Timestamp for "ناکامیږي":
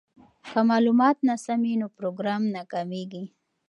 2.55-3.23